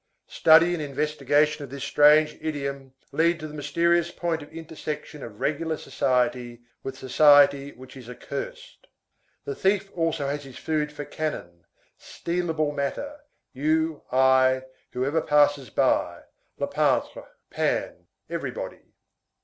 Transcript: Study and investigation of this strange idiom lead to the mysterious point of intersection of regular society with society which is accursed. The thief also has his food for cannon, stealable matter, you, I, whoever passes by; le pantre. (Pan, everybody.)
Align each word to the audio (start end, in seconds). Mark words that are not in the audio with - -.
Study 0.25 0.73
and 0.73 0.81
investigation 0.81 1.63
of 1.63 1.69
this 1.69 1.83
strange 1.83 2.35
idiom 2.41 2.95
lead 3.11 3.39
to 3.39 3.47
the 3.47 3.53
mysterious 3.53 4.09
point 4.09 4.41
of 4.41 4.51
intersection 4.51 5.21
of 5.21 5.39
regular 5.39 5.77
society 5.77 6.63
with 6.81 6.97
society 6.97 7.71
which 7.73 7.95
is 7.95 8.09
accursed. 8.09 8.87
The 9.45 9.53
thief 9.53 9.91
also 9.95 10.25
has 10.27 10.43
his 10.43 10.57
food 10.57 10.91
for 10.91 11.05
cannon, 11.05 11.65
stealable 11.99 12.73
matter, 12.73 13.19
you, 13.53 14.01
I, 14.11 14.63
whoever 14.91 15.21
passes 15.21 15.69
by; 15.69 16.23
le 16.57 16.65
pantre. 16.67 17.27
(Pan, 17.51 18.07
everybody.) 18.27 18.93